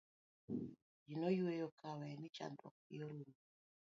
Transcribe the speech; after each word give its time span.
ji 1.05 1.13
noyueyo 1.19 1.67
kawe 1.79 2.07
ni 2.19 2.27
chandruok 2.35 2.75
gi 2.87 2.97
orumo 3.05 3.35